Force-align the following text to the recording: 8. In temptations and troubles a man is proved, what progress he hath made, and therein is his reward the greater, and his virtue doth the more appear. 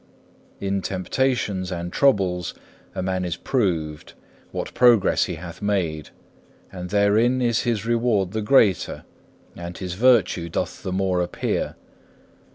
8. 0.59 0.65
In 0.67 0.81
temptations 0.81 1.71
and 1.71 1.93
troubles 1.93 2.55
a 2.95 3.03
man 3.03 3.23
is 3.23 3.35
proved, 3.35 4.13
what 4.51 4.73
progress 4.73 5.25
he 5.25 5.35
hath 5.35 5.61
made, 5.61 6.09
and 6.71 6.89
therein 6.89 7.39
is 7.39 7.61
his 7.61 7.85
reward 7.85 8.31
the 8.31 8.41
greater, 8.41 9.03
and 9.55 9.77
his 9.77 9.93
virtue 9.93 10.49
doth 10.49 10.81
the 10.81 10.91
more 10.91 11.21
appear. 11.21 11.75